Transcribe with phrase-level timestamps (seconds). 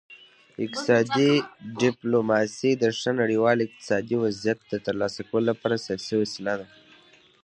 [0.65, 1.31] اقتصادي
[1.81, 6.67] ډیپلوماسي د ښه نړیوال اقتصادي وضعیت د ترلاسه کولو لپاره سیاسي وسیله ده